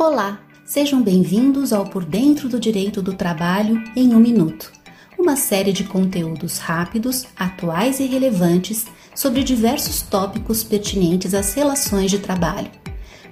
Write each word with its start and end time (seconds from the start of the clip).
Olá, 0.00 0.40
sejam 0.64 1.02
bem-vindos 1.02 1.72
ao 1.72 1.84
Por 1.84 2.04
Dentro 2.04 2.48
do 2.48 2.60
Direito 2.60 3.02
do 3.02 3.14
Trabalho 3.14 3.82
em 3.96 4.14
um 4.14 4.20
Minuto, 4.20 4.70
uma 5.18 5.34
série 5.34 5.72
de 5.72 5.82
conteúdos 5.82 6.58
rápidos, 6.58 7.26
atuais 7.36 7.98
e 7.98 8.06
relevantes 8.06 8.86
sobre 9.12 9.42
diversos 9.42 10.00
tópicos 10.00 10.62
pertinentes 10.62 11.34
às 11.34 11.52
relações 11.52 12.12
de 12.12 12.20
trabalho. 12.20 12.70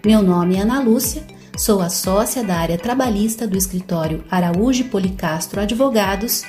Meu 0.04 0.20
nome 0.20 0.56
é 0.56 0.62
Ana 0.62 0.82
Lúcia, 0.82 1.24
sou 1.56 1.80
a 1.80 1.88
sócia 1.88 2.42
da 2.42 2.56
área 2.56 2.76
trabalhista 2.76 3.46
do 3.46 3.56
escritório 3.56 4.24
Araújo 4.28 4.86
Policastro 4.86 5.60
Advogados 5.60 6.42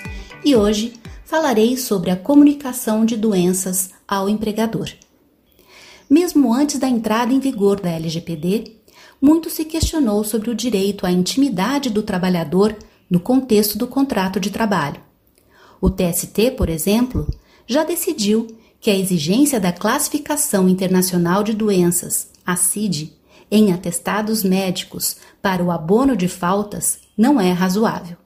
e 0.43 0.56
hoje 0.56 0.93
falarei 1.25 1.78
sobre 1.78 2.10
a 2.10 2.15
comunicação 2.15 3.06
de 3.06 3.15
doenças 3.15 3.92
ao 4.07 4.28
empregador. 4.28 4.89
Mesmo 6.10 6.52
antes 6.52 6.79
da 6.79 6.89
entrada 6.89 7.32
em 7.32 7.39
vigor 7.39 7.79
da 7.79 7.92
LGPD, 7.92 8.78
muito 9.21 9.50
se 9.50 9.66
questionou 9.66 10.24
sobre 10.24 10.50
o 10.50 10.56
direito 10.56 11.06
à 11.06 11.12
intimidade 11.12 11.89
do 11.89 12.04
trabalhador 12.04 12.75
no 13.10 13.20
contexto 13.20 13.78
do 13.78 13.88
contrato 13.88 14.39
de 14.39 14.50
trabalho. 14.50 15.02
O 15.82 15.89
TST, 15.89 16.52
por 16.58 16.70
exemplo, 16.70 17.28
já 17.66 17.84
decidiu 17.84 18.48
que 18.80 18.89
a 18.89 18.96
exigência 18.96 19.60
da 19.60 19.72
Classificação 19.72 20.70
Internacional 20.70 21.44
de 21.44 21.54
Doenças, 21.54 22.30
a 22.46 22.56
CID, 22.56 23.14
em 23.50 23.72
atestados 23.72 24.44
médicos 24.44 25.18
para 25.42 25.64
o 25.64 25.72
abono 25.72 26.16
de 26.16 26.28
faltas 26.28 27.00
não 27.18 27.39
é 27.39 27.52
razoável. 27.52 28.18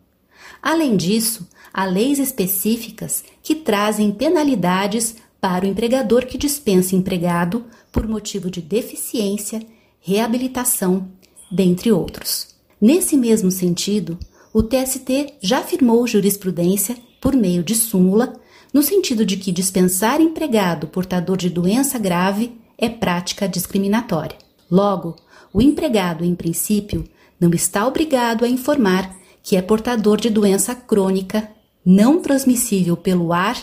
Além 0.62 0.98
disso, 0.98 1.48
há 1.74 1.86
leis 1.86 2.20
específicas 2.20 3.24
que 3.42 3.56
trazem 3.56 4.12
penalidades 4.12 5.16
para 5.40 5.66
o 5.66 5.68
empregador 5.68 6.26
que 6.26 6.38
dispensa 6.38 6.96
empregado 6.96 7.66
por 7.92 8.08
motivo 8.08 8.50
de 8.50 8.62
deficiência 8.62 9.62
reabilitação, 10.02 11.08
dentre 11.52 11.92
outros. 11.92 12.48
Nesse 12.80 13.16
mesmo 13.16 13.52
sentido, 13.52 14.18
o 14.52 14.64
TST 14.64 15.36
já 15.40 15.60
afirmou 15.60 16.08
jurisprudência 16.08 16.98
por 17.22 17.36
meio 17.36 17.64
de 17.64 17.76
súmula, 17.76 18.34
no 18.74 18.82
sentido 18.82 19.26
de 19.26 19.38
que 19.38 19.52
dispensar 19.52 20.20
empregado 20.20 20.88
portador 20.88 21.38
de 21.38 21.50
doença 21.50 22.00
grave 22.00 22.60
é 22.78 22.90
prática 22.90 23.48
discriminatória. 23.48 24.38
Logo, 24.70 25.16
o 25.54 25.62
empregado, 25.62 26.26
em 26.26 26.34
princípio, 26.34 27.08
não 27.40 27.52
está 27.52 27.86
obrigado 27.86 28.44
a 28.44 28.50
informar 28.50 29.16
que 29.44 29.56
é 29.56 29.62
portador 29.62 30.20
de 30.20 30.30
doença 30.30 30.74
crônica 30.74 31.50
não 31.86 32.22
transmissível 32.22 32.96
pelo 32.96 33.34
ar 33.34 33.58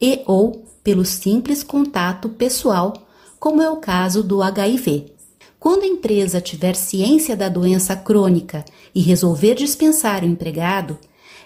e 0.00 0.22
ou 0.26 0.64
pelo 0.82 1.04
simples 1.04 1.62
contato 1.62 2.28
pessoal, 2.28 2.92
como 3.38 3.62
é 3.62 3.70
o 3.70 3.76
caso 3.76 4.22
do 4.22 4.42
HIV. 4.42 5.13
Quando 5.64 5.84
a 5.84 5.86
empresa 5.86 6.42
tiver 6.42 6.76
ciência 6.76 7.34
da 7.34 7.48
doença 7.48 7.96
crônica 7.96 8.66
e 8.94 9.00
resolver 9.00 9.54
dispensar 9.54 10.22
o 10.22 10.26
empregado, 10.26 10.98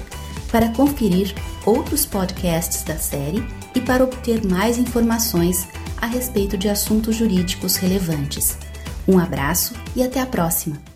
para 0.50 0.68
conferir 0.70 1.34
outros 1.64 2.04
podcasts 2.04 2.82
da 2.82 2.96
série 2.96 3.46
e 3.74 3.80
para 3.80 4.04
obter 4.04 4.44
mais 4.44 4.76
informações 4.78 5.68
a 6.00 6.06
respeito 6.06 6.58
de 6.58 6.68
assuntos 6.68 7.14
jurídicos 7.14 7.76
relevantes. 7.76 8.58
Um 9.06 9.16
abraço 9.18 9.74
e 9.94 10.02
até 10.02 10.20
a 10.20 10.26
próxima! 10.26 10.89